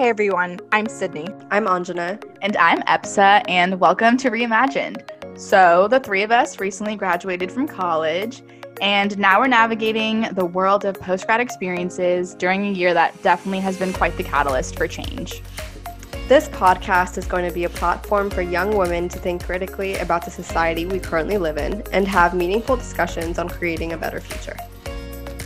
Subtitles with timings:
[0.00, 1.28] Hey everyone, I'm Sydney.
[1.50, 2.24] I'm Anjana.
[2.40, 5.06] And I'm Epsa, and welcome to Reimagined.
[5.38, 8.42] So, the three of us recently graduated from college,
[8.80, 13.60] and now we're navigating the world of post grad experiences during a year that definitely
[13.60, 15.42] has been quite the catalyst for change.
[16.28, 20.24] This podcast is going to be a platform for young women to think critically about
[20.24, 24.56] the society we currently live in and have meaningful discussions on creating a better future.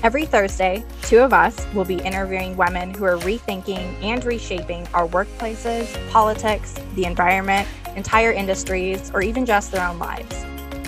[0.05, 5.09] Every Thursday, two of us will be interviewing women who are rethinking and reshaping our
[5.09, 10.45] workplaces, politics, the environment, entire industries, or even just their own lives.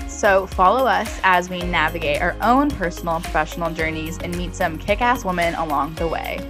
[0.07, 4.77] So follow us as we navigate our own personal and professional journeys and meet some
[4.77, 6.46] kick ass women along the way.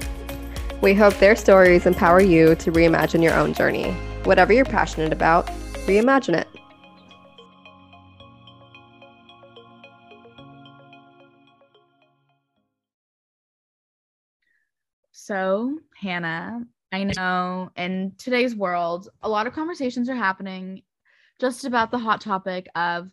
[0.81, 3.93] We hope their stories empower you to reimagine your own journey.
[4.25, 5.47] Whatever you're passionate about,
[5.87, 6.56] reimagine it.
[15.27, 20.83] So, Hannah, I know in today's world, a lot of conversations are happening
[21.41, 23.11] just about the hot topic of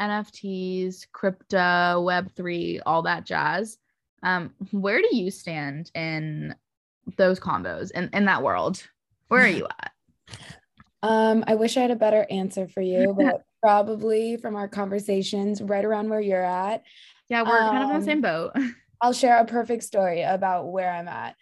[0.00, 3.78] NFTs, crypto, Web3, all that jazz.
[4.24, 6.56] Um, where do you stand in
[7.16, 8.84] those combos in, in that world?
[9.28, 9.92] Where are you at?
[11.04, 15.60] Um, I wish I had a better answer for you, but probably from our conversations
[15.60, 16.84] right around where you're at.
[17.28, 18.52] Yeah, we're um, kind of on the same boat.
[19.00, 21.34] I'll share a perfect story about where I'm at.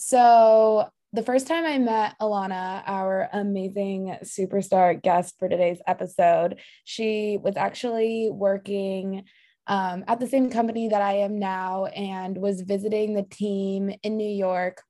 [0.00, 7.36] So, the first time I met Elana, our amazing superstar guest for today's episode, she
[7.42, 9.24] was actually working
[9.66, 14.16] um, at the same company that I am now and was visiting the team in
[14.16, 14.82] New York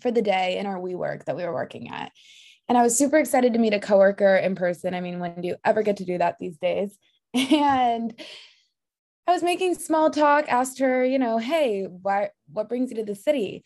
[0.00, 2.10] for the day in our WeWork that we were working at.
[2.68, 4.92] And I was super excited to meet a coworker in person.
[4.92, 6.98] I mean, when do you ever get to do that these days?
[7.32, 8.20] And
[9.28, 13.04] I was making small talk, asked her, you know, hey, why, what brings you to
[13.04, 13.62] the city?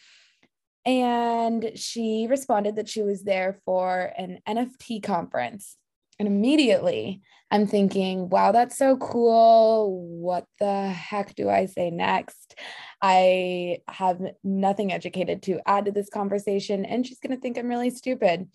[0.86, 5.76] And she responded that she was there for an NFT conference.
[6.18, 10.02] And immediately I'm thinking, wow, that's so cool.
[10.02, 12.58] What the heck do I say next?
[13.00, 17.68] I have nothing educated to add to this conversation, and she's going to think I'm
[17.68, 18.48] really stupid.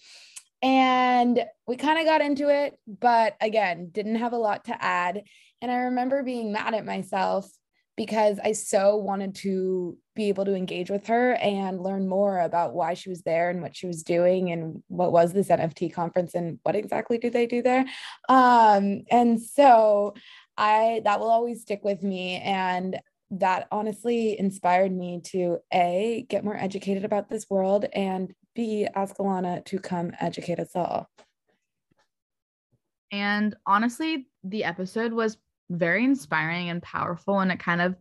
[0.62, 5.24] And we kind of got into it, but again, didn't have a lot to add.
[5.62, 7.50] And I remember being mad at myself
[8.00, 12.74] because I so wanted to be able to engage with her and learn more about
[12.74, 16.34] why she was there and what she was doing and what was this NFT conference
[16.34, 17.86] and what exactly do they do there.
[18.30, 20.14] Um, and so
[20.58, 22.98] I that will always stick with me and
[23.32, 29.18] that honestly inspired me to a get more educated about this world and b ask
[29.18, 31.10] Elana to come educate us all.
[33.12, 35.38] And honestly, the episode was
[35.70, 37.96] very inspiring and powerful and it kind of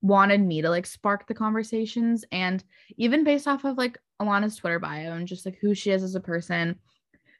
[0.00, 2.24] wanted me to like spark the conversations.
[2.30, 2.62] And
[2.96, 6.14] even based off of like Elana's Twitter bio and just like who she is as
[6.14, 6.78] a person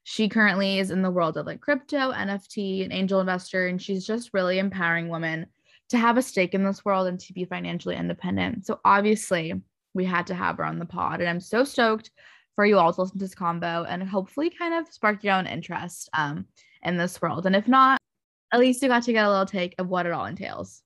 [0.04, 4.06] she currently is in the world of like crypto NFT an angel investor and she's
[4.06, 5.46] just really empowering women
[5.90, 8.64] to have a stake in this world and to be financially independent.
[8.64, 9.52] So obviously
[9.92, 12.10] we had to have her on the pod and I'm so stoked
[12.54, 15.46] for you all to listen to this combo and hopefully kind of spark your own
[15.46, 16.46] interest um
[16.82, 17.44] in this world.
[17.44, 17.98] And if not
[18.53, 20.82] at least you got to get a little take of what it all entails.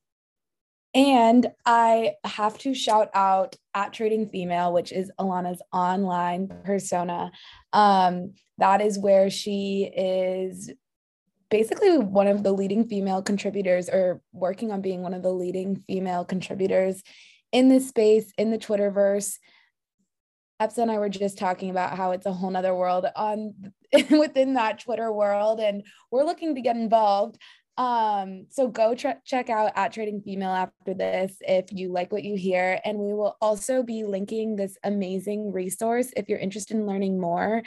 [0.95, 7.33] And I have to shout out at Trading Female, which is Elana's online persona.
[7.73, 10.71] Um, that is where she is
[11.51, 15.77] basically one of the leading female contributors or working on being one of the leading
[15.77, 17.03] female contributors
[17.53, 19.37] in this space, in the Twitterverse.
[20.63, 23.55] Epsa and I were just talking about how it's a whole nother world on
[24.11, 27.37] within that Twitter world, and we're looking to get involved.
[27.79, 32.23] Um, so go tra- check out at Trading Female after this if you like what
[32.23, 36.87] you hear, and we will also be linking this amazing resource if you're interested in
[36.87, 37.63] learning more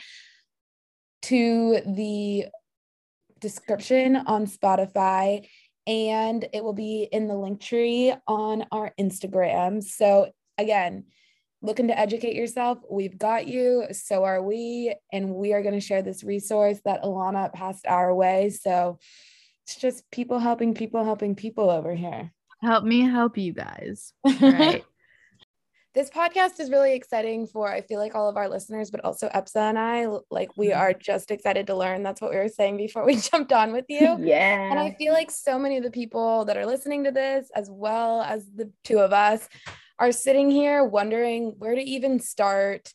[1.23, 2.45] to the
[3.39, 5.47] description on Spotify
[5.87, 9.83] and it will be in the link tree on our Instagram.
[9.83, 11.05] So again,
[11.61, 13.85] looking to educate yourself, we've got you.
[13.91, 14.95] So are we.
[15.11, 18.49] And we are going to share this resource that Elana passed our way.
[18.49, 18.99] So
[19.65, 22.31] it's just people helping people helping people over here.
[22.61, 24.13] Help me help you guys.
[24.41, 24.83] Right.
[25.95, 29.29] this podcast is really exciting for I feel like all of our listeners, but also
[29.29, 30.07] Epsa and I.
[30.29, 30.79] Like we mm-hmm.
[30.79, 32.03] are just excited to learn.
[32.03, 34.17] That's what we were saying before we jumped on with you.
[34.19, 34.69] yeah.
[34.69, 37.69] And I feel like so many of the people that are listening to this, as
[37.71, 39.47] well as the two of us,
[39.99, 42.91] are sitting here wondering where to even start.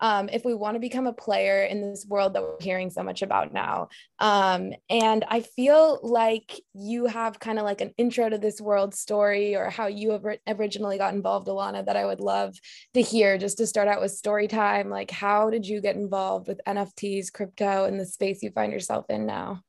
[0.00, 3.02] um, if we want to become a player in this world that we're hearing so
[3.02, 3.88] much about now.
[4.18, 8.94] Um, and I feel like you have kind of like an intro to this world
[8.94, 12.54] story or how you originally got involved, Elana, that I would love
[12.94, 14.90] to hear just to start out with story time.
[14.90, 19.06] Like, how did you get involved with NFTs, crypto, and the space you find yourself
[19.08, 19.62] in now?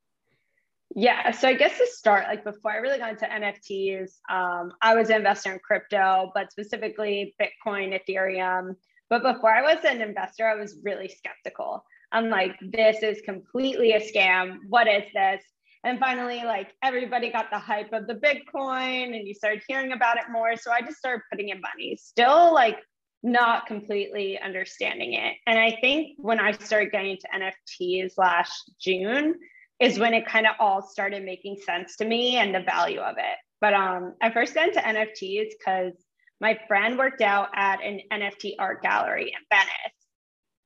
[0.98, 4.94] Yeah, so I guess to start, like before I really got into NFTs, um, I
[4.94, 8.76] was an investor in crypto, but specifically Bitcoin, Ethereum.
[9.10, 11.84] But before I was an investor, I was really skeptical.
[12.12, 14.56] I'm like, this is completely a scam.
[14.70, 15.42] What is this?
[15.84, 20.16] And finally, like everybody got the hype of the Bitcoin and you started hearing about
[20.16, 20.56] it more.
[20.56, 22.78] So I just started putting in money, still like
[23.22, 25.34] not completely understanding it.
[25.46, 29.34] And I think when I started getting into NFTs last June,
[29.80, 33.16] is when it kind of all started making sense to me and the value of
[33.18, 33.38] it.
[33.60, 35.92] But um, I first got into NFTs because
[36.40, 39.96] my friend worked out at an NFT art gallery in Venice.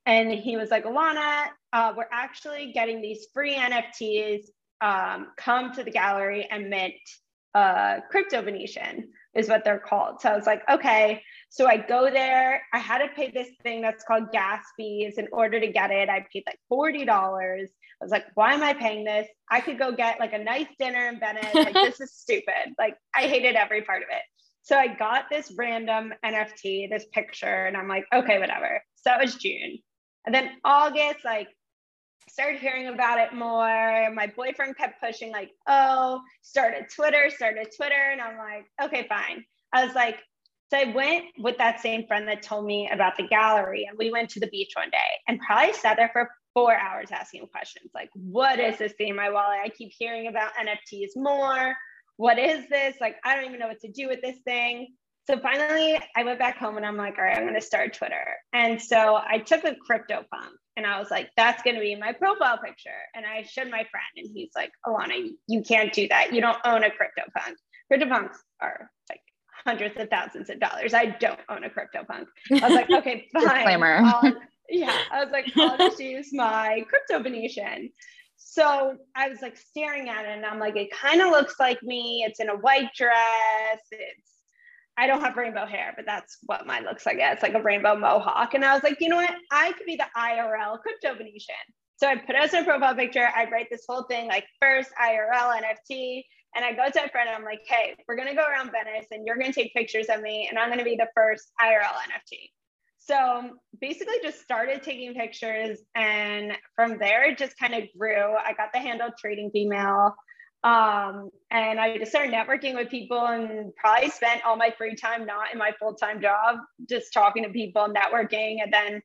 [0.05, 4.45] And he was like, Elana, uh, we're actually getting these free NFTs.
[4.81, 6.95] Um, come to the gallery and mint
[7.53, 10.21] uh, Crypto Venetian, is what they're called.
[10.21, 11.21] So I was like, okay.
[11.49, 12.61] So I go there.
[12.73, 16.09] I had to pay this thing that's called gas fees in order to get it.
[16.09, 17.67] I paid like $40.
[18.01, 19.27] I was like, why am I paying this?
[19.49, 21.53] I could go get like a nice dinner in Venice.
[21.53, 22.73] Like, this is stupid.
[22.79, 24.23] Like, I hated every part of it.
[24.63, 28.81] So I got this random NFT, this picture, and I'm like, okay, whatever.
[28.95, 29.77] So that was June.
[30.25, 31.47] And then August, like,
[32.29, 34.11] started hearing about it more.
[34.13, 38.11] My boyfriend kept pushing, like, oh, started Twitter, started Twitter.
[38.11, 39.43] And I'm like, okay, fine.
[39.73, 40.17] I was like,
[40.71, 44.09] so I went with that same friend that told me about the gallery, and we
[44.09, 44.97] went to the beach one day
[45.27, 49.15] and probably sat there for four hours asking questions like, what is this thing in
[49.15, 49.59] my wallet?
[49.63, 51.75] I keep hearing about NFTs more.
[52.17, 52.95] What is this?
[52.99, 54.95] Like, I don't even know what to do with this thing.
[55.27, 57.93] So finally, I went back home and I'm like, all right, I'm going to start
[57.93, 58.25] Twitter.
[58.53, 61.95] And so I took a crypto CryptoPunk and I was like, that's going to be
[61.95, 62.89] my profile picture.
[63.13, 66.33] And I showed my friend, and he's like, Elana, you can't do that.
[66.33, 67.53] You don't own a CryptoPunk.
[67.91, 69.21] CryptoPunks are like
[69.65, 70.93] hundreds of thousands of dollars.
[70.93, 72.25] I don't own a CryptoPunk.
[72.51, 73.43] I was like, okay, fine.
[73.43, 74.01] Disclaimer.
[74.71, 77.91] Yeah, I was like, I'll just use my Crypto Venetian.
[78.37, 81.81] So I was like staring at it and I'm like, it kind of looks like
[81.83, 82.25] me.
[82.27, 83.79] It's in a white dress.
[83.91, 84.31] It's,
[84.97, 87.17] I don't have rainbow hair, but that's what mine looks like.
[87.19, 88.53] It's like a rainbow mohawk.
[88.53, 89.33] And I was like, you know what?
[89.51, 91.55] I could be the IRL Crypto Venetian.
[91.97, 93.29] So I put it as a profile picture.
[93.35, 96.23] I write this whole thing like first IRL NFT.
[96.55, 98.71] And I go to a friend and I'm like, hey, we're going to go around
[98.71, 101.07] Venice and you're going to take pictures of me and I'm going to be the
[101.15, 102.49] first IRL NFT.
[103.03, 103.49] So
[103.79, 108.35] basically just started taking pictures and from there it just kind of grew.
[108.35, 110.15] I got the handle trading female.
[110.63, 115.25] Um, and I just started networking with people and probably spent all my free time
[115.25, 116.57] not in my full-time job,
[116.87, 119.01] just talking to people, networking, and then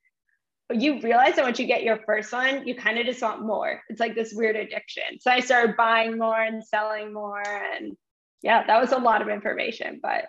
[0.71, 3.81] you realize that once you get your first one, you kind of just want more.
[3.89, 5.19] It's like this weird addiction.
[5.21, 7.43] So I started buying more and selling more.
[7.47, 7.97] And
[8.43, 10.27] yeah, that was a lot of information, but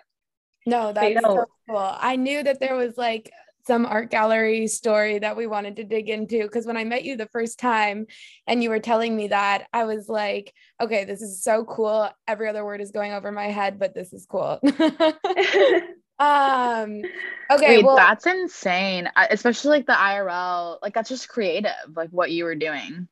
[0.64, 1.76] no, that's so cool.
[1.76, 3.30] I knew that there was like
[3.68, 7.16] some art gallery story that we wanted to dig into because when I met you
[7.16, 8.06] the first time
[8.46, 12.08] and you were telling me that, I was like, okay, this is so cool.
[12.26, 14.58] Every other word is going over my head, but this is cool.
[16.20, 17.02] Um,
[17.48, 17.76] okay.
[17.76, 19.08] Wait, well, that's insane.
[19.30, 23.06] Especially like the IRL, like that's just creative, like what you were doing.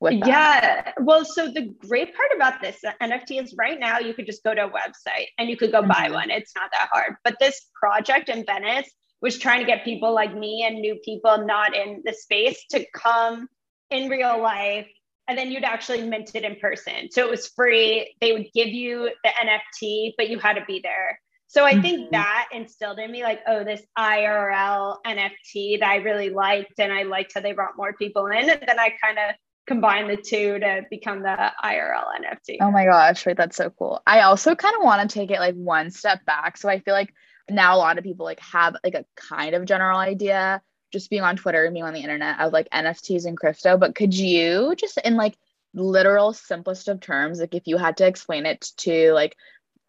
[0.00, 0.28] With that.
[0.28, 0.92] yeah.
[0.98, 4.54] Well, so the great part about this NFT is right now you could just go
[4.54, 5.90] to a website and you could go mm-hmm.
[5.90, 6.30] buy one.
[6.30, 7.16] It's not that hard.
[7.22, 8.88] But this project in Venice
[9.20, 12.84] was trying to get people like me and new people not in the space to
[12.94, 13.48] come
[13.90, 14.86] in real life
[15.28, 17.10] and then you'd actually mint it in person.
[17.10, 18.14] So it was free.
[18.20, 21.20] They would give you the NFT, but you had to be there.
[21.48, 22.12] So I think mm-hmm.
[22.12, 27.04] that instilled in me like, oh, this IRL NFT that I really liked, and I
[27.04, 29.34] liked how they brought more people in, and then I kind of
[29.66, 32.56] combined the two to become the IRL NFT.
[32.60, 33.36] Oh my gosh, right?
[33.36, 34.02] That's so cool.
[34.06, 36.58] I also kind of want to take it like one step back.
[36.58, 37.14] So I feel like
[37.50, 40.62] now a lot of people like have like a kind of general idea
[40.92, 43.76] just being on Twitter and being on the internet of like NFTs and crypto.
[43.76, 45.36] But could you just in like
[45.74, 49.36] literal simplest of terms, like if you had to explain it to like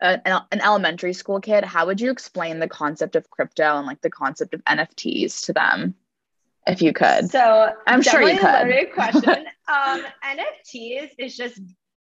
[0.02, 4.02] a, an elementary school kid, how would you explain the concept of crypto and like
[4.02, 5.96] the concept of NFTs to them?
[6.68, 7.32] If you could.
[7.32, 8.46] So I'm sure you could.
[8.46, 9.46] A question.
[9.68, 11.60] um, NFTs is just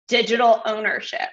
[0.08, 1.30] digital ownership.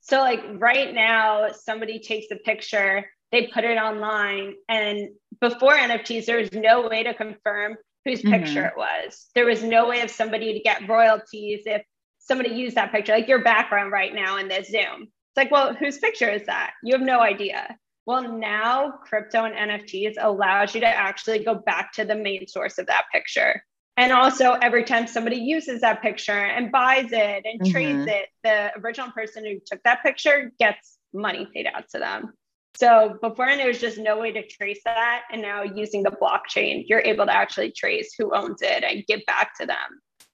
[0.00, 5.10] So like right now, somebody takes a picture, they put it online, and
[5.40, 8.32] before NFTs, there was no way to confirm whose mm-hmm.
[8.32, 9.26] picture it was.
[9.34, 11.82] There was no way of somebody to get royalties if
[12.18, 15.02] somebody used that picture, like your background right now in this Zoom.
[15.02, 16.72] It's like, well, whose picture is that?
[16.82, 17.76] You have no idea.
[18.06, 22.78] Well, now crypto and NFTs allows you to actually go back to the main source
[22.78, 23.62] of that picture.
[23.96, 27.70] And also, every time somebody uses that picture and buys it and mm-hmm.
[27.70, 32.32] trades it, the original person who took that picture gets money paid out to them.
[32.76, 35.22] So before there was just no way to trace that.
[35.32, 39.20] And now using the blockchain, you're able to actually trace who owns it and give
[39.26, 39.76] back to them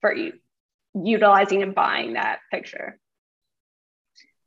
[0.01, 0.33] for you
[0.95, 2.99] utilizing and buying that picture.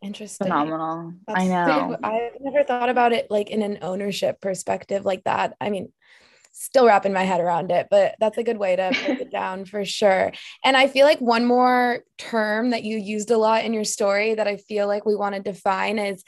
[0.01, 0.45] Interesting.
[0.47, 1.13] Phenomenal.
[1.27, 1.97] That's I know.
[2.01, 5.55] I've never thought about it like in an ownership perspective like that.
[5.59, 5.91] I mean,
[6.53, 9.65] still wrapping my head around it, but that's a good way to break it down
[9.65, 10.31] for sure.
[10.63, 14.35] And I feel like one more term that you used a lot in your story
[14.35, 16.23] that I feel like we want to define is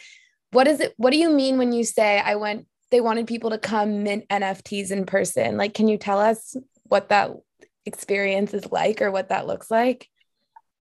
[0.52, 0.94] what is it?
[0.98, 4.28] What do you mean when you say I went, they wanted people to come mint
[4.30, 5.58] NFTs in person?
[5.58, 7.32] Like, can you tell us what that
[7.86, 10.08] experience is like or what that looks like?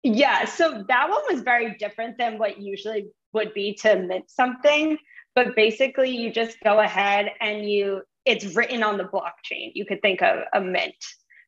[0.04, 4.98] Yeah, so that one was very different than what usually would be to mint something.
[5.34, 9.72] But basically, you just go ahead and you, it's written on the blockchain.
[9.74, 10.96] You could think of a mint.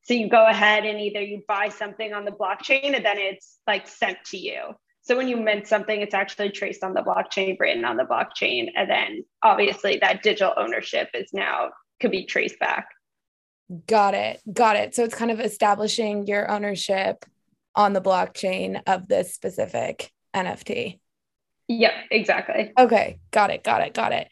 [0.03, 3.59] So you go ahead and either you buy something on the blockchain and then it's
[3.67, 4.75] like sent to you.
[5.05, 8.71] So when you mint something, it's actually traced on the blockchain, written on the blockchain.
[8.75, 11.69] And then obviously that digital ownership is now
[12.01, 12.89] could be traced back.
[13.87, 14.41] Got it.
[14.51, 14.95] Got it.
[14.95, 17.23] So it's kind of establishing your ownership
[17.75, 20.99] on the blockchain of this specific NFT.
[21.67, 22.71] Yep, exactly.
[22.77, 24.27] Okay, got it, got it, got it.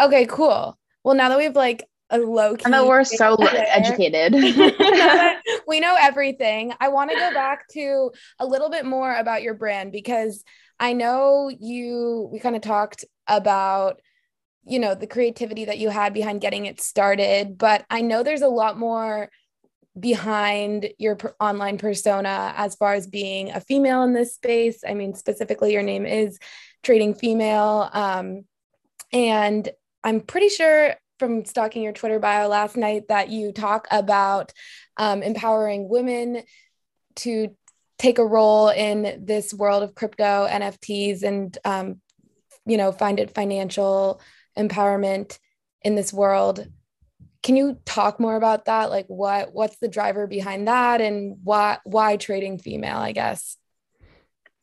[0.00, 0.78] Okay, cool.
[1.04, 4.32] Well, now that we've like a low key, we're so educated,
[5.66, 6.72] we know everything.
[6.80, 10.42] I want to go back to a little bit more about your brand because
[10.80, 12.28] I know you.
[12.32, 14.00] We kind of talked about
[14.64, 18.42] you know the creativity that you had behind getting it started, but I know there's
[18.42, 19.28] a lot more
[19.98, 24.82] behind your per- online persona as far as being a female in this space.
[24.86, 26.38] I mean, specifically, your name is
[26.82, 27.90] Trading Female.
[27.92, 28.44] Um,
[29.12, 29.68] and
[30.04, 34.52] I'm pretty sure from stalking your Twitter bio last night that you talk about
[34.96, 36.42] um, empowering women
[37.16, 37.54] to
[37.98, 42.00] take a role in this world of crypto NFTs and um,
[42.64, 44.20] you know find it financial
[44.56, 45.38] empowerment
[45.82, 46.66] in this world.
[47.42, 48.90] Can you talk more about that?
[48.90, 53.56] Like what what's the driver behind that and why why trading female i guess?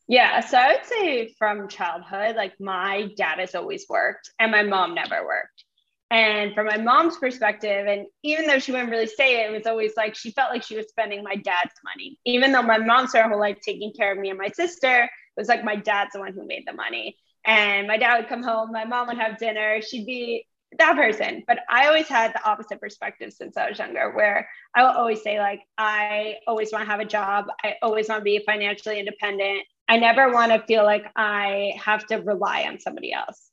[0.08, 4.62] Yeah so i would say from childhood like my dad has always worked and my
[4.62, 5.64] mom never worked
[6.10, 9.66] and from my mom's perspective and even though she wouldn't really say it it was
[9.66, 13.06] always like she felt like she was spending my dad's money even though my mom
[13.06, 15.76] spent her whole life taking care of me and my sister it was like my
[15.76, 19.08] dad's the one who made the money and my dad would come home my mom
[19.08, 20.46] would have dinner she'd be
[20.78, 21.42] that person.
[21.46, 25.22] But I always had the opposite perspective since I was younger, where I will always
[25.22, 27.46] say, like, I always want to have a job.
[27.64, 29.62] I always want to be financially independent.
[29.88, 33.45] I never want to feel like I have to rely on somebody else.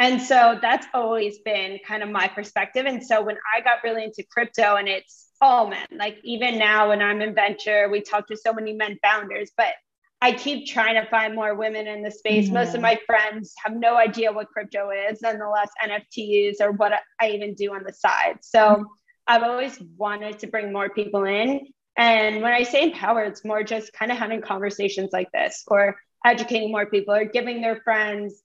[0.00, 2.86] And so that's always been kind of my perspective.
[2.86, 6.88] And so when I got really into crypto and it's all men, like even now
[6.88, 9.74] when I'm in venture, we talk to so many men founders, but
[10.22, 12.46] I keep trying to find more women in the space.
[12.46, 12.54] Mm-hmm.
[12.54, 17.30] Most of my friends have no idea what crypto is, nonetheless, NFTs or what I
[17.32, 18.38] even do on the side.
[18.40, 18.82] So mm-hmm.
[19.26, 21.60] I've always wanted to bring more people in.
[21.98, 25.96] And when I say empower, it's more just kind of having conversations like this or
[26.24, 28.42] educating more people or giving their friends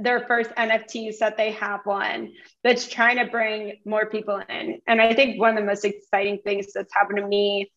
[0.00, 4.80] their first NFTs that they have one that's trying to bring more people in.
[4.86, 7.70] And I think one of the most exciting things that's happened to me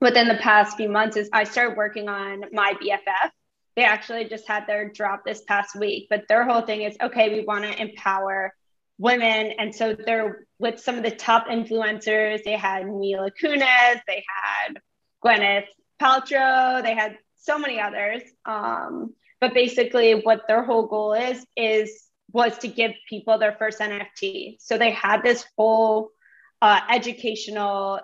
[0.00, 3.30] within the past few months is I started working on my BFF.
[3.76, 7.32] They actually just had their drop this past week, but their whole thing is okay,
[7.32, 8.54] we want to empower
[8.98, 9.52] women.
[9.58, 12.42] And so they're with some of the top influencers.
[12.44, 14.80] They had Mila Kunis, they had
[15.24, 15.66] Gwyneth
[16.00, 18.22] Paltrow, they had so many others.
[18.44, 23.80] Um, but basically, what their whole goal is is was to give people their first
[23.80, 24.56] NFT.
[24.60, 26.10] So they had this whole
[26.62, 28.00] uh, educational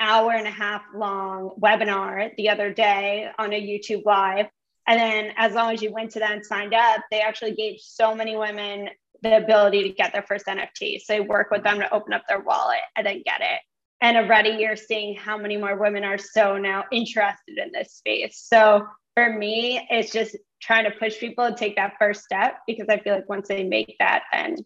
[0.00, 4.46] hour and a half long webinar the other day on a YouTube live.
[4.86, 7.78] And then as long as you went to that and signed up, they actually gave
[7.80, 8.88] so many women
[9.22, 11.00] the ability to get their first NFT.
[11.00, 13.60] So they work with them to open up their wallet and then get it.
[14.00, 18.44] And already you're seeing how many more women are so now interested in this space.
[18.44, 22.86] So for me, it's just trying to push people to take that first step because
[22.88, 24.56] I feel like once they make that, then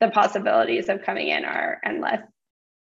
[0.00, 2.20] the possibilities of coming in are endless.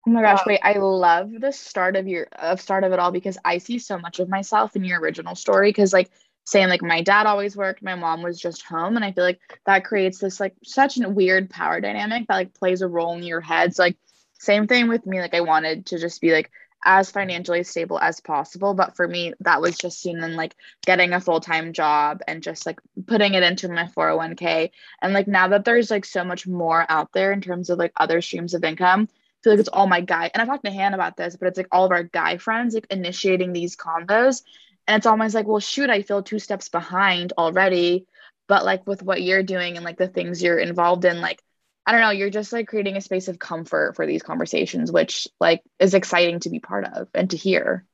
[0.07, 3.11] Oh my gosh, wait, I love the start of your of start of it all
[3.11, 6.09] because I see so much of myself in your original story because like
[6.45, 9.39] saying like my dad always worked, my mom was just home and I feel like
[9.65, 13.23] that creates this like such a weird power dynamic that like plays a role in
[13.23, 13.75] your head.
[13.75, 13.97] So like
[14.39, 16.51] same thing with me like I wanted to just be like
[16.83, 18.73] as financially stable as possible.
[18.73, 22.43] But for me, that was just seen in like getting a full time job and
[22.43, 24.71] just like putting it into my 401k.
[25.01, 27.93] And like now that there's like so much more out there in terms of like
[27.97, 30.29] other streams of income, I feel like it's all my guy.
[30.33, 32.73] And I've talked to Han about this, but it's like all of our guy friends
[32.73, 34.43] like initiating these combos.
[34.87, 38.05] And it's almost like, well, shoot, I feel two steps behind already.
[38.47, 41.41] But like with what you're doing and like the things you're involved in, like
[41.85, 45.27] I don't know, you're just like creating a space of comfort for these conversations, which
[45.39, 47.85] like is exciting to be part of and to hear.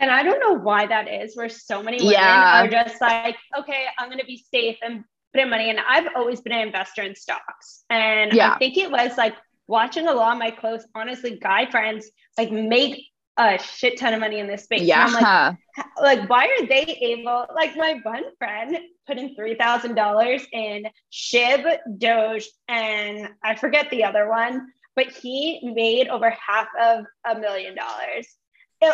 [0.00, 2.62] And I don't know why that is, where so many women yeah.
[2.62, 5.70] are just like, okay, I'm going to be safe and put in money.
[5.70, 7.84] And I've always been an investor in stocks.
[7.90, 8.52] And yeah.
[8.52, 9.34] I think it was like
[9.66, 13.06] watching a lot of my close, honestly, guy friends like make
[13.38, 14.82] a shit ton of money in this space.
[14.82, 15.06] Yeah.
[15.06, 15.56] Like,
[16.00, 17.46] like, why are they able?
[17.54, 18.76] Like, my one friend
[19.06, 24.66] put in three thousand dollars in Shib, Doge, and I forget the other one,
[24.96, 28.26] but he made over half of a million dollars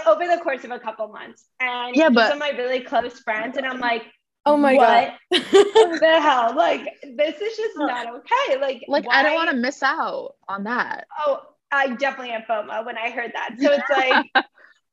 [0.06, 1.46] over the course of a couple months.
[1.60, 4.02] And yeah, but some of my really close friends, and I'm like.
[4.46, 5.12] Oh my what god.
[5.30, 5.50] what
[6.00, 6.54] the hell?
[6.54, 6.84] Like
[7.16, 8.60] this is just not okay.
[8.60, 9.20] Like like why?
[9.20, 11.06] I don't want to miss out on that.
[11.18, 11.40] Oh,
[11.74, 13.56] I definitely have FOMO when I heard that.
[13.60, 14.46] So it's like,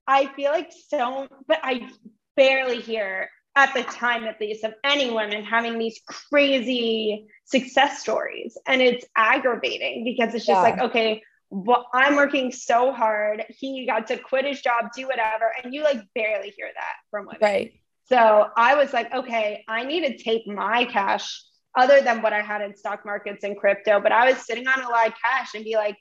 [0.07, 1.89] I feel like so, but I
[2.35, 8.57] barely hear at the time, at least, of any women having these crazy success stories.
[8.65, 10.61] And it's aggravating because it's just yeah.
[10.61, 13.43] like, okay, well, I'm working so hard.
[13.49, 15.51] He got to quit his job, do whatever.
[15.61, 17.39] And you like barely hear that from women.
[17.41, 17.73] Right.
[18.07, 21.43] So I was like, okay, I need to take my cash
[21.77, 23.99] other than what I had in stock markets and crypto.
[23.99, 25.97] But I was sitting on a lot of cash and be like,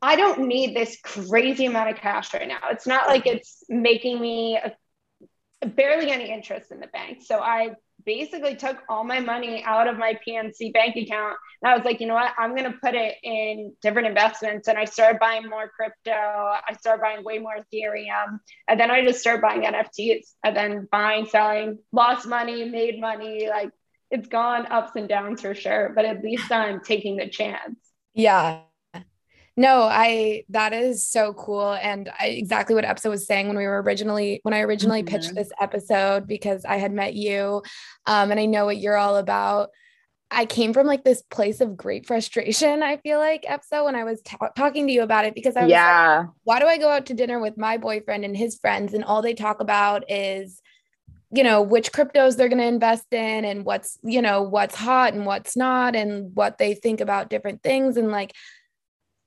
[0.00, 2.60] I don't need this crazy amount of cash right now.
[2.70, 7.18] It's not like it's making me a, barely any interest in the bank.
[7.24, 11.36] So I basically took all my money out of my PNC bank account.
[11.60, 12.32] And I was like, you know what?
[12.38, 14.68] I'm going to put it in different investments.
[14.68, 16.12] And I started buying more crypto.
[16.12, 18.38] I started buying way more Ethereum.
[18.68, 23.48] And then I just started buying NFTs and then buying, selling, lost money, made money.
[23.48, 23.70] Like
[24.10, 25.92] it's gone ups and downs for sure.
[25.94, 27.78] But at least I'm taking the chance.
[28.14, 28.60] Yeah.
[29.58, 33.64] No, I that is so cool and I, exactly what Epsa was saying when we
[33.64, 35.16] were originally when I originally mm-hmm.
[35.16, 37.62] pitched this episode because I had met you
[38.04, 39.70] um, and I know what you're all about.
[40.30, 42.82] I came from like this place of great frustration.
[42.82, 45.62] I feel like Epsa when I was t- talking to you about it because I
[45.62, 46.18] was yeah.
[46.18, 49.04] Like, why do I go out to dinner with my boyfriend and his friends and
[49.04, 50.60] all they talk about is
[51.32, 55.14] you know which cryptos they're going to invest in and what's you know what's hot
[55.14, 58.32] and what's not and what they think about different things and like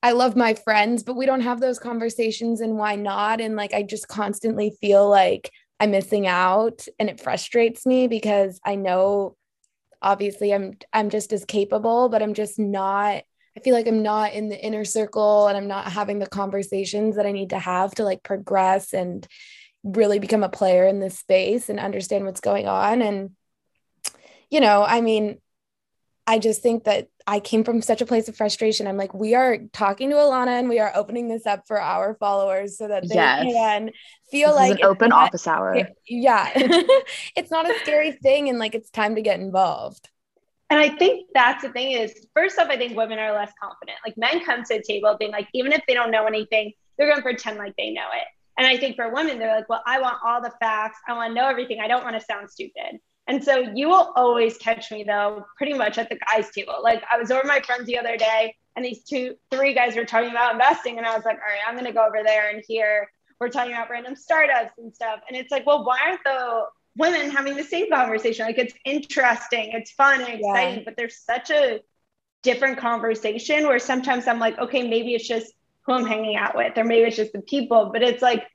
[0.01, 3.41] I love my friends, but we don't have those conversations and why not?
[3.41, 8.59] And like I just constantly feel like I'm missing out and it frustrates me because
[8.65, 9.35] I know
[10.01, 13.23] obviously I'm I'm just as capable, but I'm just not
[13.57, 17.17] I feel like I'm not in the inner circle and I'm not having the conversations
[17.17, 19.27] that I need to have to like progress and
[19.83, 23.31] really become a player in this space and understand what's going on and
[24.49, 25.39] you know, I mean,
[26.25, 28.87] I just think that I came from such a place of frustration.
[28.87, 32.15] I'm like, we are talking to Elana and we are opening this up for our
[32.15, 33.43] followers so that they yes.
[33.43, 33.91] can
[34.31, 35.77] feel this like an open not, office hour.
[36.07, 36.49] yeah.
[37.35, 40.09] it's not a scary thing and like it's time to get involved.
[40.71, 43.99] And I think that's the thing is, first off, I think women are less confident.
[44.03, 47.07] Like men come to the table being like, even if they don't know anything, they're
[47.07, 48.25] going to pretend like they know it.
[48.57, 50.97] And I think for women, they're like, well, I want all the facts.
[51.07, 51.79] I want to know everything.
[51.79, 52.99] I don't want to sound stupid.
[53.29, 56.73] And so you will always catch me though, pretty much at the guys' table.
[56.81, 60.03] Like I was over my friends the other day, and these two, three guys were
[60.03, 62.63] talking about investing, and I was like, all right, I'm gonna go over there and
[62.67, 63.07] here
[63.39, 65.21] we're talking about random startups and stuff.
[65.27, 66.63] And it's like, well, why aren't the
[66.97, 68.45] women having the same conversation?
[68.45, 70.83] Like it's interesting, it's fun and exciting, yeah.
[70.83, 71.81] but there's such a
[72.41, 75.53] different conversation where sometimes I'm like, okay, maybe it's just
[75.85, 78.47] who I'm hanging out with, or maybe it's just the people, but it's like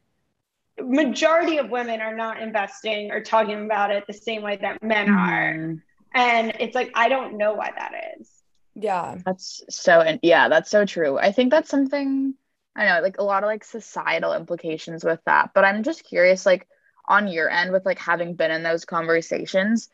[0.80, 5.08] majority of women are not investing or talking about it the same way that men
[5.10, 5.54] are.
[5.54, 5.82] Mm.
[6.14, 8.30] And it's like, I don't know why that is.
[8.74, 9.18] Yeah.
[9.24, 11.18] That's so, and yeah, that's so true.
[11.18, 12.34] I think that's something,
[12.76, 15.50] I know, like a lot of like societal implications with that.
[15.54, 16.66] But I'm just curious, like
[17.08, 19.88] on your end, with like having been in those conversations,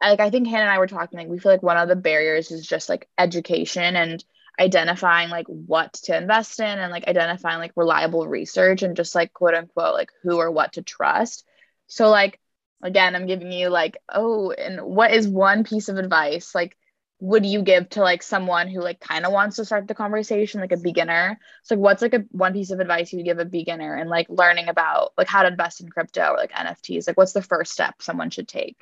[0.00, 1.96] like I think Hannah and I were talking, like we feel like one of the
[1.96, 4.24] barriers is just like education and
[4.58, 9.32] identifying like what to invest in and like identifying like reliable research and just like
[9.32, 11.44] quote unquote like who or what to trust.
[11.86, 12.40] So like
[12.82, 16.76] again, I'm giving you like, oh, and what is one piece of advice like
[17.18, 20.60] would you give to like someone who like kind of wants to start the conversation
[20.60, 21.38] like a beginner?
[21.62, 24.26] So like what's like a one piece of advice you give a beginner and like
[24.28, 27.72] learning about like how to invest in crypto or like nfts like what's the first
[27.72, 28.76] step someone should take?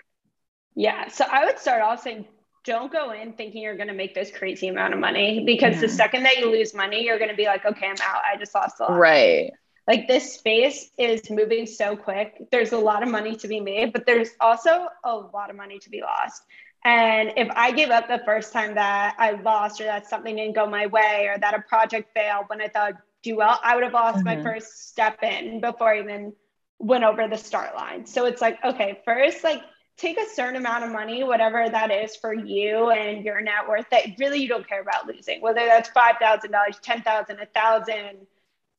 [0.75, 2.27] Yeah so i would start off saying
[2.65, 5.81] don't go in thinking you're going to make this crazy amount of money because yeah.
[5.83, 8.23] the second that you lose money, you're going to be like, okay, I'm out.
[8.31, 8.99] I just lost a lot.
[8.99, 9.53] Right.
[9.87, 12.35] like this space is moving so quick.
[12.51, 15.79] There's a lot of money to be made, but there's also a lot of money
[15.79, 16.43] to be lost.
[16.85, 20.55] And if I gave up the first time that I lost, or that something didn't
[20.55, 23.75] go my way, or that a project failed when I thought I'd do well, I
[23.75, 24.39] would have lost mm-hmm.
[24.39, 26.35] my first step in before I even
[26.79, 28.05] went over the start line.
[28.05, 29.63] So it's like, okay, first, like
[29.97, 33.89] take a certain amount of money, whatever that is for you and your net worth
[33.91, 38.27] that really you don't care about losing, whether that's $5,000, $10,000, a thousand.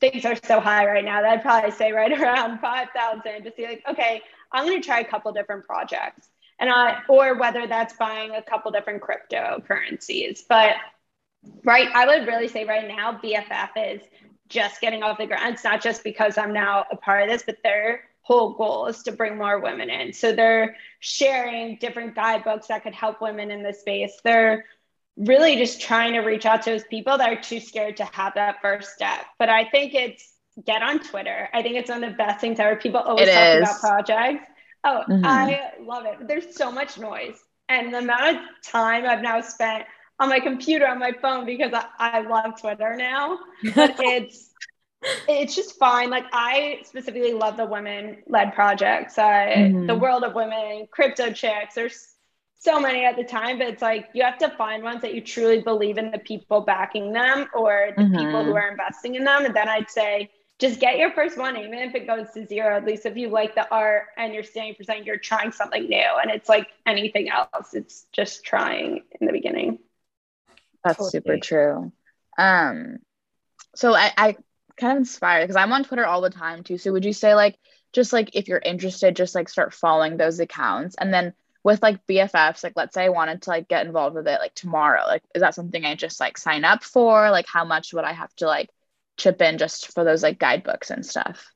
[0.01, 3.65] Things are so high right now that I'd probably say right around 5,000 to see
[3.65, 6.27] like, okay, I'm going to try a couple different projects
[6.59, 10.43] and I, or whether that's buying a couple different cryptocurrencies.
[10.47, 10.75] But
[11.63, 14.01] right, I would really say right now, BFF is
[14.47, 15.53] just getting off the ground.
[15.53, 19.03] It's not just because I'm now a part of this, but their whole goal is
[19.03, 20.13] to bring more women in.
[20.13, 24.13] So they're sharing different guidebooks that could help women in the space.
[24.23, 24.65] They're
[25.15, 28.33] really just trying to reach out to those people that are too scared to have
[28.35, 29.25] that first step.
[29.37, 30.33] But I think it's
[30.65, 31.49] get on Twitter.
[31.53, 32.75] I think it's one of the best things ever.
[32.77, 33.61] People always it talk is.
[33.61, 34.49] about projects
[34.85, 35.25] Oh, mm-hmm.
[35.25, 36.27] I love it.
[36.27, 37.39] There's so much noise.
[37.67, 39.85] And the amount of time I've now spent
[40.19, 43.39] on my computer, on my phone, because I, I love Twitter now.
[43.73, 44.51] But it's
[45.27, 46.09] it's just fine.
[46.09, 49.17] Like I specifically love the women led projects.
[49.17, 49.87] I, mm-hmm.
[49.87, 51.75] The world of women, crypto chicks.
[51.75, 52.15] There's
[52.57, 55.21] so many at the time, but it's like you have to find ones that you
[55.21, 58.17] truly believe in the people backing them or the mm-hmm.
[58.17, 59.45] people who are investing in them.
[59.45, 62.77] And then I'd say just get your first one, even if it goes to zero.
[62.77, 65.87] At least if you like the art and you're standing for something, you're trying something
[65.87, 66.09] new.
[66.21, 69.79] And it's like anything else, it's just trying in the beginning.
[70.83, 71.11] That's totally.
[71.11, 71.91] super true.
[72.37, 72.97] Um,
[73.75, 74.35] so I, I
[74.77, 76.77] kind of inspired because I'm on Twitter all the time too.
[76.77, 77.57] So would you say like
[77.93, 81.33] just like if you're interested, just like start following those accounts and then
[81.63, 84.53] with like BFFs, like let's say I wanted to like get involved with it like
[84.53, 87.31] tomorrow, like is that something I just like sign up for?
[87.31, 88.69] Like how much would I have to like
[89.17, 91.47] chip in just for those like guidebooks and stuff?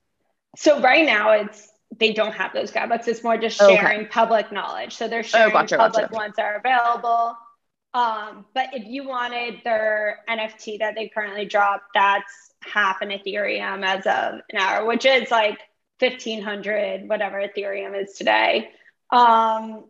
[0.55, 3.08] So right now it's they don't have those guidebooks.
[3.08, 4.10] It's more just oh, sharing okay.
[4.10, 4.95] public knowledge.
[4.95, 6.15] So they're oh, sharing oh, gotcha, public gotcha.
[6.15, 7.36] ones are available.
[7.93, 13.84] Um, but if you wanted their NFT that they currently dropped, that's half an Ethereum
[13.84, 15.60] as of an hour, which is like
[15.99, 18.69] 1500, whatever Ethereum is today.
[19.10, 19.86] Um,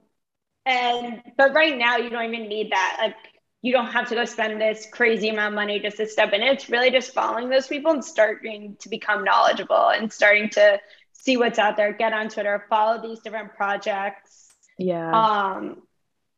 [0.65, 2.97] and but right now you don't even need that.
[2.99, 3.15] Like
[3.61, 6.41] you don't have to go spend this crazy amount of money just to step in.
[6.41, 10.79] It's really just following those people and starting to become knowledgeable and starting to
[11.11, 14.47] see what's out there, get on Twitter, follow these different projects.
[14.77, 15.11] Yeah.
[15.11, 15.81] Um,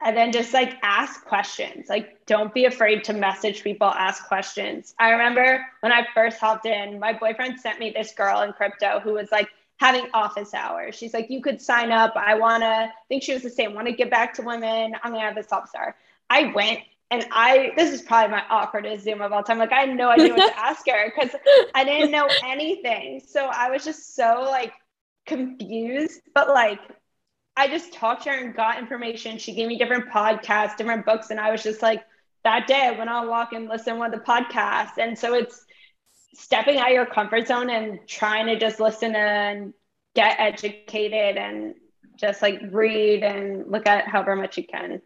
[0.03, 1.89] and then just like ask questions.
[1.89, 4.95] Like, don't be afraid to message people, ask questions.
[4.99, 8.99] I remember when I first hopped in, my boyfriend sent me this girl in crypto
[8.99, 10.95] who was like having office hours.
[10.95, 12.13] She's like, you could sign up.
[12.15, 14.95] I want to, I think she was the same, to give back to women.
[15.03, 15.95] I'm to have this office hour.
[16.29, 16.79] I went
[17.11, 19.59] and I this is probably my awkwardest Zoom of all time.
[19.59, 21.35] Like I had no idea what to ask her because
[21.75, 23.21] I didn't know anything.
[23.27, 24.73] So I was just so like
[25.25, 26.21] confused.
[26.33, 26.79] But like
[27.55, 29.37] I just talked to her and got information.
[29.37, 32.03] She gave me different podcasts, different books, and I was just like
[32.43, 34.97] that day I went on a walk and listened to one of the podcasts.
[34.97, 35.65] And so it's
[36.33, 39.73] stepping out your comfort zone and trying to just listen and
[40.15, 41.75] get educated and
[42.15, 45.01] just like read and look at however much you can.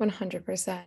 [0.00, 0.82] 100%.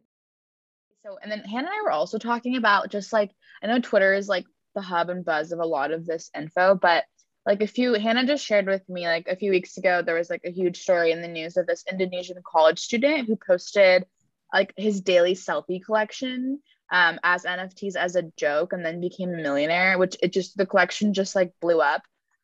[1.04, 3.32] So, and then Hannah and I were also talking about just like,
[3.64, 6.76] I know Twitter is like the hub and buzz of a lot of this info,
[6.76, 7.04] but
[7.46, 10.30] like a few, Hannah just shared with me like a few weeks ago, there was
[10.30, 14.06] like a huge story in the news of this Indonesian college student who posted
[14.54, 16.60] like his daily selfie collection
[16.92, 20.66] um, as NFTs as a joke and then became a millionaire, which it just, the
[20.66, 22.04] collection just like blew up.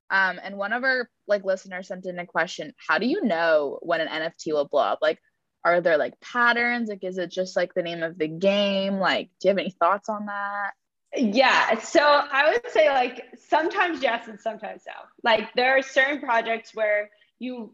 [0.10, 3.78] Um, and one of our like listeners sent in a question How do you know
[3.82, 5.00] when an NFT will blow up?
[5.02, 5.20] Like,
[5.64, 9.30] are there like patterns like is it just like the name of the game like
[9.40, 10.72] do you have any thoughts on that
[11.16, 14.94] yeah so i would say like sometimes yes and sometimes no.
[15.24, 17.74] Like there are certain projects where you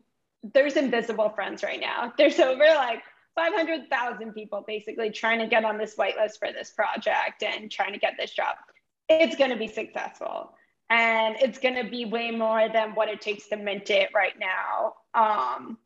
[0.53, 2.13] there's invisible friends right now.
[2.17, 3.01] There's over like
[3.35, 7.99] 500,000 people basically trying to get on this whitelist for this project and trying to
[7.99, 8.55] get this job.
[9.09, 10.53] It's going to be successful
[10.89, 14.33] and it's going to be way more than what it takes to mint it right
[14.37, 14.95] now.
[15.13, 15.77] Um,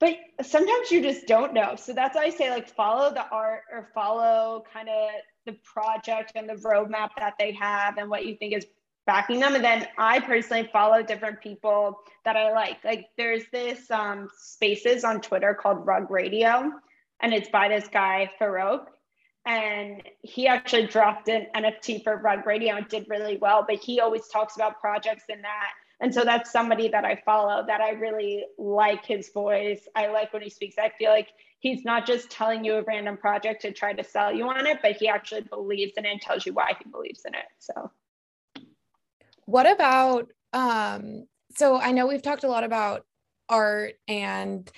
[0.00, 1.76] but sometimes you just don't know.
[1.76, 5.10] So that's why I say like follow the art or follow kind of
[5.44, 8.66] the project and the roadmap that they have and what you think is
[9.06, 9.54] backing them.
[9.54, 12.82] And then I personally follow different people that I like.
[12.82, 16.72] Like there's this um, spaces on Twitter called Rug Radio,
[17.20, 18.86] and it's by this guy Farokh.
[19.46, 23.64] And he actually dropped an NFT for Rug Radio and did really well.
[23.68, 27.64] But he always talks about projects in that and so that's somebody that I follow
[27.66, 29.86] that I really like his voice.
[29.94, 30.76] I like when he speaks.
[30.78, 34.32] I feel like he's not just telling you a random project to try to sell
[34.32, 37.24] you on it, but he actually believes in it and tells you why he believes
[37.26, 37.44] in it.
[37.58, 37.90] So
[39.44, 43.04] what about um so I know we've talked a lot about
[43.48, 44.70] art and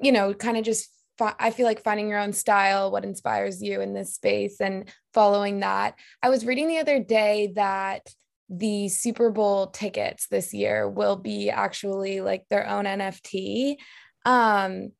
[0.00, 3.80] you know kind of just I feel like finding your own style what inspires you
[3.80, 5.94] in this space and following that.
[6.22, 8.12] I was reading the other day that
[8.48, 13.76] the Super Bowl tickets this year will be actually like their own NFT.
[14.24, 14.92] Um,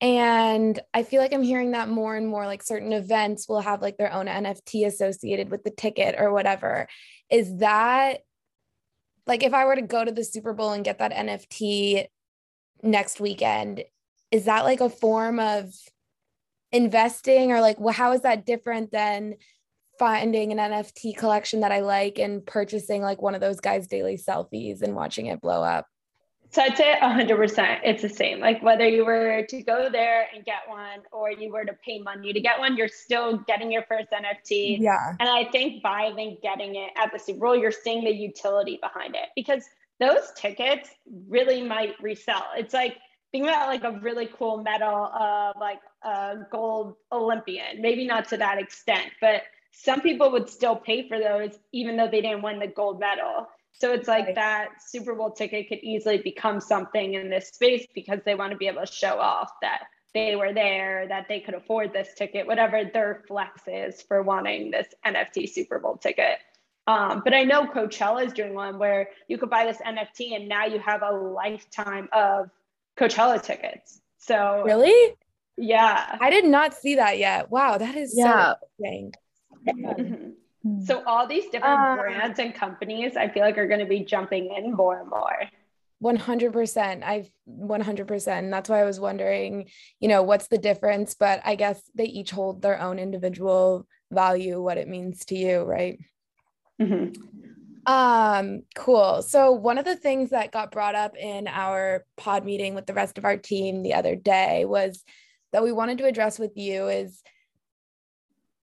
[0.00, 3.82] and I feel like I'm hearing that more and more like certain events will have
[3.82, 6.88] like their own NFT associated with the ticket or whatever.
[7.30, 8.20] Is that
[9.26, 12.06] like if I were to go to the Super Bowl and get that NFT
[12.82, 13.84] next weekend,
[14.30, 15.72] is that like a form of
[16.70, 19.34] investing or like well, how is that different than
[19.98, 24.16] finding an NFT collection that I like and purchasing like one of those guys' daily
[24.16, 25.86] selfies and watching it blow up?
[26.50, 28.40] So I'd say 100% it's the same.
[28.40, 32.00] Like whether you were to go there and get one or you were to pay
[32.00, 34.78] money to get one, you're still getting your first NFT.
[34.80, 35.14] Yeah.
[35.20, 38.78] And I think by even getting it at the Super Bowl, you're seeing the utility
[38.80, 39.64] behind it because
[40.00, 40.88] those tickets
[41.28, 42.46] really might resell.
[42.56, 42.96] It's like
[43.30, 48.38] think about like a really cool medal of like a gold Olympian, maybe not to
[48.38, 52.58] that extent, but some people would still pay for those even though they didn't win
[52.58, 53.46] the gold medal.
[53.72, 54.34] So it's like right.
[54.34, 58.58] that Super Bowl ticket could easily become something in this space because they want to
[58.58, 62.46] be able to show off that they were there, that they could afford this ticket,
[62.46, 66.38] whatever their flex is for wanting this NFT Super Bowl ticket.
[66.88, 70.48] Um, but I know Coachella is doing one where you could buy this NFT and
[70.48, 72.50] now you have a lifetime of
[72.98, 74.00] Coachella tickets.
[74.16, 75.14] So really,
[75.56, 77.50] yeah, I did not see that yet.
[77.50, 78.54] Wow, that is yeah.
[78.54, 79.12] so interesting.
[79.66, 80.30] Mm-hmm.
[80.62, 80.80] Hmm.
[80.84, 84.00] So all these different uh, brands and companies, I feel like are going to be
[84.00, 85.48] jumping in more and more.
[86.02, 87.02] 100%.
[87.02, 88.28] I've 100%.
[88.28, 89.68] And that's why I was wondering,
[90.00, 91.14] you know, what's the difference?
[91.14, 95.62] But I guess they each hold their own individual value, what it means to you,
[95.62, 95.98] right?
[96.80, 97.20] Mm-hmm.
[97.92, 99.22] Um, cool.
[99.22, 102.94] So one of the things that got brought up in our pod meeting with the
[102.94, 105.02] rest of our team the other day was
[105.52, 107.22] that we wanted to address with you is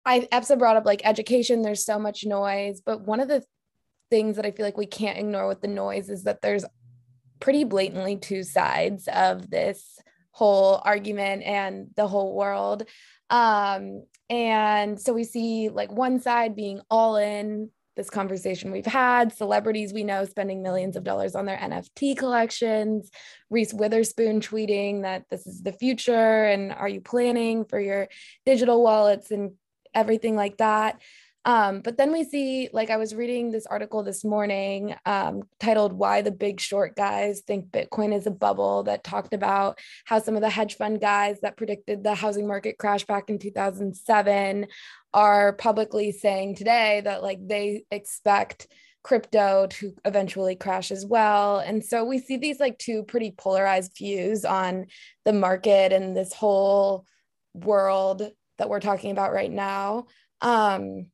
[0.07, 3.45] I EPSA brought up like education, there's so much noise, but one of the
[4.11, 6.65] things that I feel like we can't ignore with the noise is that there's
[7.41, 9.99] pretty blatantly two sides of this
[10.31, 12.85] whole argument and the whole world.
[13.31, 19.33] Um, and so we see like one side being all in this conversation we've had,
[19.33, 23.11] celebrities we know spending millions of dollars on their NFT collections,
[23.51, 28.09] Reese Witherspoon tweeting that this is the future and are you planning for your
[28.45, 29.53] digital wallets and
[29.95, 31.01] everything like that.
[31.47, 35.93] Um, but then we see, like, I was reading this article this morning um, titled
[35.93, 40.37] Why the Big Short Guys Think Bitcoin is a Bubble, that talked about how some
[40.37, 44.67] of the hedge fund guys that predicted the housing market crash back in 2007
[45.13, 48.67] are publicly saying today that, like, they expect
[49.03, 51.59] crypto to eventually crash as well.
[51.59, 54.87] And so we see these, like, two pretty polarized views on
[55.27, 57.05] the market and this whole
[57.53, 60.07] world that we're talking about right now.
[60.41, 61.07] Um,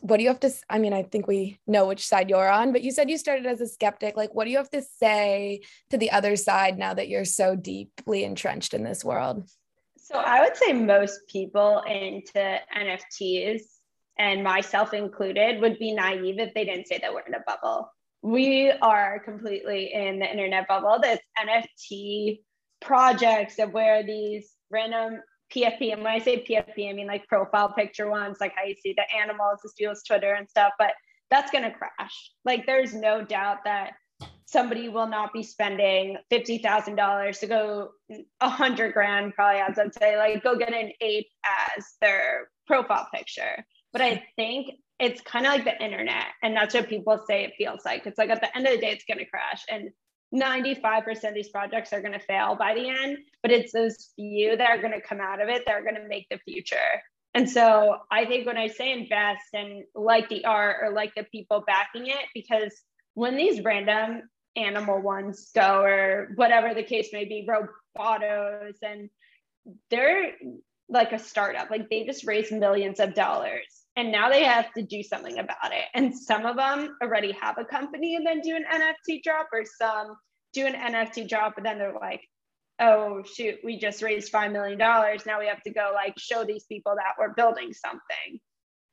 [0.00, 2.72] what do you have to i mean i think we know which side you're on
[2.72, 4.16] but you said you started as a skeptic.
[4.16, 7.56] Like what do you have to say to the other side now that you're so
[7.56, 9.48] deeply entrenched in this world?
[9.96, 13.62] So i would say most people into nfts
[14.18, 17.90] and myself included would be naive if they didn't say that we're in a bubble.
[18.20, 20.98] We are completely in the internet bubble.
[21.00, 22.40] This nft
[22.80, 25.20] projects of where these random
[25.54, 25.92] PFP.
[25.92, 28.94] And when I say PFP, I mean like profile picture ones, like how you see
[28.96, 30.92] the animals, the steals Twitter and stuff, but
[31.30, 32.32] that's going to crash.
[32.44, 33.92] Like there's no doubt that
[34.46, 37.90] somebody will not be spending $50,000 to go
[38.40, 41.28] a hundred grand, probably as I'd say, like go get an ape
[41.76, 43.64] as their profile picture.
[43.92, 46.26] But I think it's kind of like the internet.
[46.42, 48.06] And that's what people say it feels like.
[48.06, 49.64] It's like at the end of the day, it's going to crash.
[49.70, 49.90] And
[50.34, 54.56] 95% of these projects are going to fail by the end, but it's those few
[54.56, 56.76] that are going to come out of it that are going to make the future.
[57.34, 61.24] And so I think when I say invest and like the art or like the
[61.24, 62.74] people backing it, because
[63.14, 64.22] when these random
[64.56, 69.08] animal ones go or whatever the case may be, robotos, and
[69.90, 70.32] they're
[70.88, 74.82] like a startup, like they just raise millions of dollars and now they have to
[74.82, 75.86] do something about it.
[75.92, 79.64] And some of them already have a company and then do an NFT drop, or
[79.64, 80.14] some
[80.52, 82.20] do an NFT drop, but then they're like,
[82.78, 84.78] oh shoot, we just raised $5 million.
[84.78, 88.38] Now we have to go like show these people that we're building something.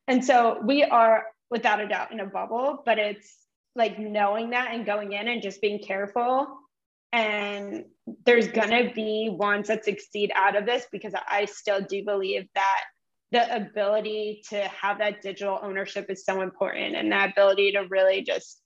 [0.08, 3.32] And so we are without a doubt in a bubble, but it's
[3.76, 6.48] like knowing that and going in and just being careful.
[7.14, 7.86] And
[8.26, 12.82] there's gonna be ones that succeed out of this because I still do believe that
[13.36, 18.22] the ability to have that digital ownership is so important and that ability to really
[18.22, 18.62] just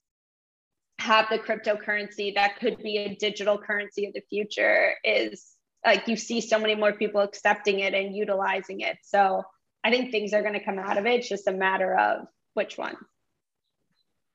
[1.00, 6.14] have the cryptocurrency that could be a digital currency of the future is like you
[6.14, 8.96] see so many more people accepting it and utilizing it.
[9.02, 9.42] So
[9.82, 11.18] I think things are going to come out of it.
[11.18, 12.94] It's just a matter of which one.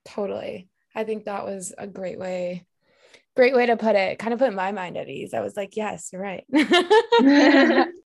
[0.04, 0.68] Totally.
[0.94, 2.66] I think that was a great way,
[3.38, 4.20] great way to put it.
[4.20, 5.34] Kind of put my mind at ease.
[5.34, 6.44] I was like, yes, you're right.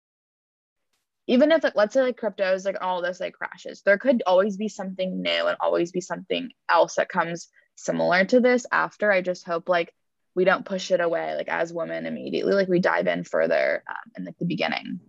[1.30, 4.58] Even if like let's say like cryptos like all this like crashes, there could always
[4.58, 9.12] be something new and always be something else that comes similar to this after.
[9.12, 9.94] I just hope like
[10.36, 12.54] we don't push it away like as women immediately.
[12.54, 15.00] Like we dive in further um, in like the beginning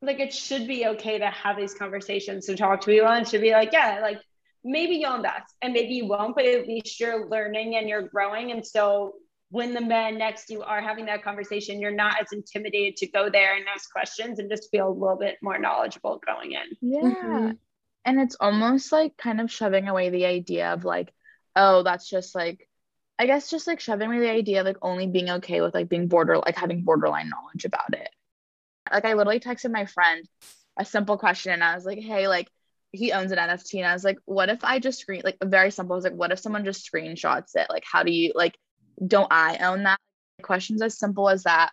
[0.00, 3.40] like it should be okay to have these conversations to talk to people and should
[3.40, 4.20] be like yeah like
[4.64, 8.52] maybe you'll invest and maybe you won't but at least you're learning and you're growing
[8.52, 9.14] and so
[9.50, 13.06] when the men next to you are having that conversation you're not as intimidated to
[13.08, 16.76] go there and ask questions and just feel a little bit more knowledgeable going in
[16.80, 17.50] yeah mm-hmm.
[18.04, 21.12] and it's almost like kind of shoving away the idea of like
[21.56, 22.68] oh that's just like
[23.18, 25.88] i guess just like shoving away the idea of like only being okay with like
[25.88, 28.08] being border like having borderline knowledge about it
[28.92, 30.26] like I literally texted my friend
[30.78, 32.48] a simple question and I was like, hey, like
[32.92, 33.76] he owns an NFT.
[33.76, 35.94] And I was like, what if I just screen like very simple?
[35.94, 37.66] I was like, what if someone just screenshots it?
[37.68, 38.56] Like, how do you like,
[39.06, 39.98] don't I own that?
[40.42, 41.70] Questions as simple as that.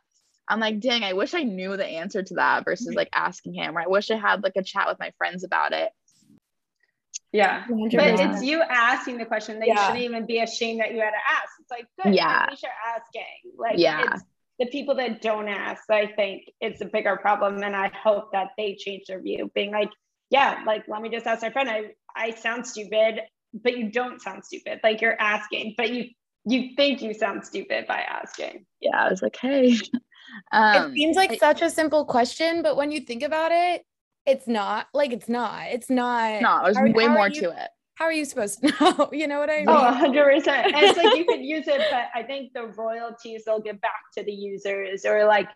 [0.48, 3.78] I'm like, dang, I wish I knew the answer to that versus like asking him,
[3.78, 5.92] or I wish I had like a chat with my friends about it.
[7.32, 7.66] Yeah.
[7.66, 7.96] 100%.
[7.96, 9.60] But it's you asking the question.
[9.60, 9.88] They yeah.
[9.88, 11.50] shouldn't even be ashamed that you had to ask.
[11.60, 12.16] It's like, good.
[12.16, 12.44] Yeah.
[12.44, 13.52] At least you're asking.
[13.58, 14.18] Like, yeah
[14.60, 17.62] the people that don't ask, I think it's a bigger problem.
[17.62, 19.90] And I hope that they change their view, being like,
[20.30, 21.70] yeah, like let me just ask my friend.
[21.70, 23.22] I I sound stupid,
[23.54, 24.80] but you don't sound stupid.
[24.84, 26.06] Like you're asking, but you
[26.46, 28.66] you think you sound stupid by asking.
[28.82, 29.78] Yeah, I was like, hey.
[30.52, 33.86] Um, it seems like I, such a simple question, but when you think about it,
[34.26, 35.68] it's not like it's not.
[35.68, 36.42] It's not.
[36.42, 39.10] No, there's how, way how more you, to it how are you supposed to know?
[39.12, 40.16] You know what I oh, mean?
[40.16, 40.48] Oh, 100%.
[40.48, 44.02] And it's like you could use it, but I think the royalties they'll give back
[44.18, 45.50] to the users or like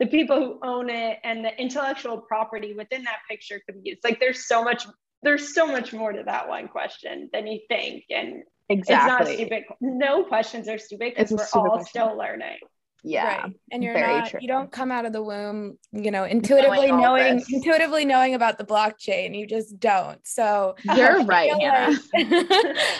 [0.00, 4.04] the people who own it and the intellectual property within that picture could be used.
[4.04, 4.86] Like there's so much,
[5.22, 8.04] there's so much more to that one question than you think.
[8.10, 9.32] And exactly.
[9.34, 9.64] it's not stupid.
[9.80, 11.86] No questions are stupid because we're all question.
[11.86, 12.58] still learning
[13.04, 13.52] yeah right.
[13.72, 14.38] and you're not true.
[14.40, 18.58] you don't come out of the womb you know intuitively knowing, knowing intuitively knowing about
[18.58, 21.98] the blockchain you just don't so you're right like,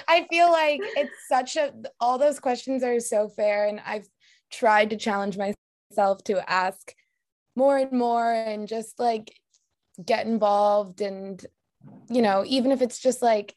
[0.09, 4.07] i feel like it's such a all those questions are so fair and i've
[4.51, 6.95] tried to challenge myself to ask
[7.55, 9.33] more and more and just like
[10.05, 11.47] get involved and
[12.11, 13.55] you know even if it's just like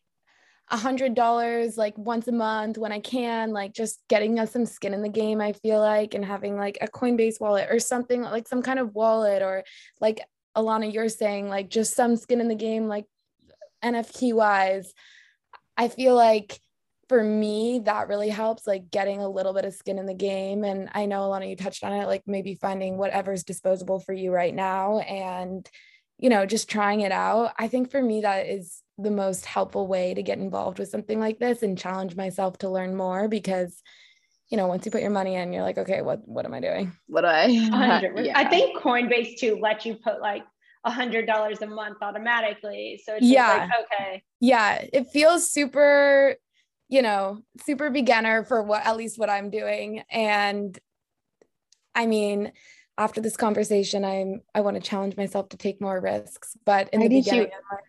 [0.70, 4.66] a hundred dollars like once a month when I can, like just getting us some
[4.66, 8.22] skin in the game, I feel like, and having like a Coinbase wallet or something
[8.22, 9.64] like some kind of wallet or
[10.02, 10.22] like
[10.58, 13.06] Elana, you're saying like just some skin in the game, like
[13.84, 14.92] NFT wise.
[15.78, 16.60] I feel like
[17.10, 20.64] for me, that really helps, like getting a little bit of skin in the game.
[20.64, 24.32] And I know Elana, you touched on it, like maybe finding whatever's disposable for you
[24.32, 25.70] right now and,
[26.18, 27.54] you know, just trying it out.
[27.60, 31.20] I think for me, that is the most helpful way to get involved with something
[31.20, 33.82] like this and challenge myself to learn more because
[34.50, 36.60] you know once you put your money in you're like okay what what am i
[36.60, 36.92] doing?
[37.08, 38.38] What do i yeah.
[38.38, 40.44] i think coinbase too let you put like
[40.86, 44.24] a hundred dollars a month automatically so it's yeah like, okay.
[44.40, 46.36] Yeah it feels super
[46.90, 50.78] you know super beginner for what at least what i'm doing and
[51.96, 52.52] i mean
[52.98, 57.02] after this conversation i'm i want to challenge myself to take more risks but in
[57.02, 57.84] I the beginning like,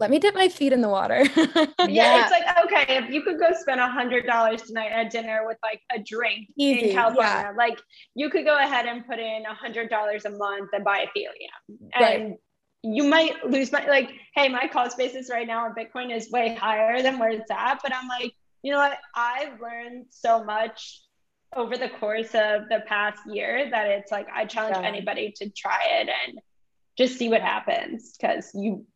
[0.00, 1.24] let me dip my feet in the water.
[1.36, 1.66] yeah.
[1.88, 2.22] yeah.
[2.22, 5.58] it's like okay, if you could go spend a hundred dollars tonight at dinner with
[5.62, 7.52] like a drink Easy, in California, yeah.
[7.56, 7.80] like
[8.14, 11.78] you could go ahead and put in a hundred dollars a month and buy Ethereum,
[11.94, 12.36] and right.
[12.82, 14.10] you might lose my like.
[14.34, 17.78] Hey, my cost basis right now on Bitcoin is way higher than where it's at,
[17.82, 18.98] but I'm like, you know what?
[19.14, 21.02] I've learned so much
[21.56, 24.88] over the course of the past year that it's like I challenge yeah.
[24.88, 26.38] anybody to try it and
[26.96, 28.86] just see what happens because you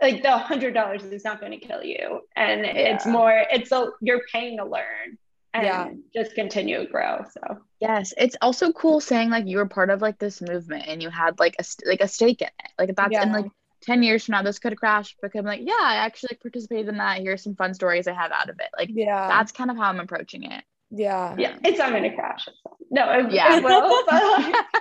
[0.00, 2.20] like the hundred dollars is not going to kill you.
[2.36, 2.72] And yeah.
[2.72, 5.18] it's more it's a you're paying to learn
[5.52, 5.90] and yeah.
[6.14, 7.58] just continue to grow so.
[7.80, 8.14] Yes.
[8.16, 11.38] It's also cool saying like you were part of like this movement and you had
[11.38, 12.70] like a like a stake in it.
[12.78, 13.22] Like that's yeah.
[13.22, 13.46] in like
[13.82, 16.88] 10 years from now this could crash but i'm like yeah i actually like, participated
[16.88, 17.20] in that.
[17.20, 18.68] Here's some fun stories i have out of it.
[18.76, 19.28] Like yeah.
[19.28, 21.34] that's kind of how i'm approaching it yeah.
[21.38, 22.48] Yeah it's not going to crash
[22.90, 23.56] no it, yeah.
[23.56, 24.04] It will,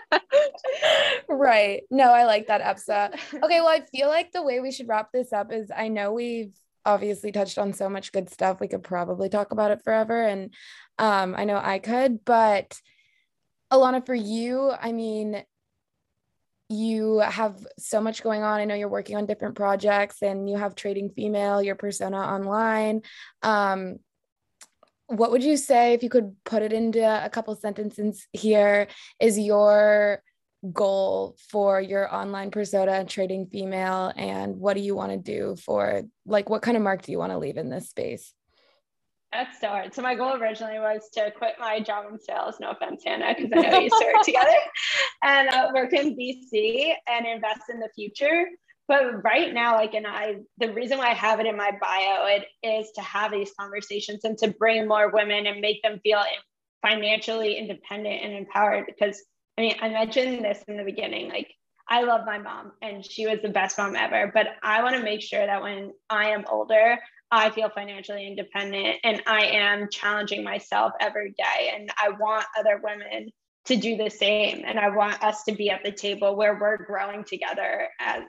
[0.09, 0.23] but
[1.29, 1.83] right.
[1.91, 3.13] No i like that epsa.
[3.43, 6.13] Okay well i feel like the way we should wrap this up is i know
[6.13, 6.53] we've
[6.85, 10.53] obviously touched on so much good stuff we could probably talk about it forever and
[10.97, 12.79] um, i know i could but
[13.71, 15.43] Elana for you i mean
[16.69, 18.59] you have so much going on.
[18.59, 23.01] I know you're working on different projects and you have Trading Female, your persona online.
[23.41, 23.97] Um,
[25.09, 28.87] what would you say if you could put it into a couple sentences here
[29.19, 30.21] is your
[30.73, 36.03] goal for your online persona trading female and what do you want to do for
[36.25, 38.33] like what kind of mark do you want to leave in this space
[39.31, 39.93] that's so hard.
[39.93, 42.55] So my goal originally was to quit my job in sales.
[42.59, 44.57] No offense, Hannah, because I know to together,
[45.23, 48.47] and uh, work in VC and invest in the future.
[48.89, 52.25] But right now, like, and I, the reason why I have it in my bio,
[52.25, 56.21] it is to have these conversations and to bring more women and make them feel
[56.81, 58.85] financially independent and empowered.
[58.87, 59.23] Because
[59.57, 61.47] I mean, I mentioned this in the beginning, like.
[61.91, 64.29] I love my mom and she was the best mom ever.
[64.31, 66.99] But I want to make sure that when I am older,
[67.31, 71.71] I feel financially independent and I am challenging myself every day.
[71.73, 73.31] And I want other women
[73.65, 74.63] to do the same.
[74.67, 78.21] And I want us to be at the table where we're growing together as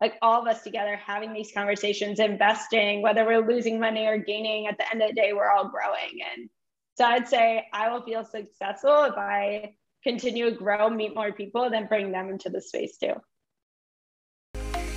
[0.00, 4.66] like all of us together having these conversations, investing, whether we're losing money or gaining,
[4.66, 6.20] at the end of the day, we're all growing.
[6.36, 6.48] And
[6.96, 9.74] so I'd say I will feel successful if I
[10.04, 13.14] continue to grow, meet more people, and then bring them into the space too.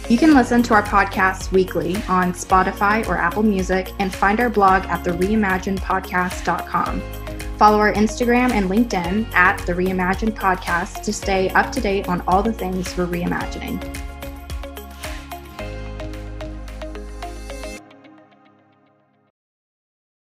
[0.10, 4.50] You can listen to our podcasts weekly on Spotify or Apple Music and find our
[4.50, 7.02] blog at thereimaginedpodcast.com.
[7.58, 12.22] Follow our Instagram and LinkedIn at the Reimagined Podcast to stay up to date on
[12.28, 14.11] all the things we're reimagining.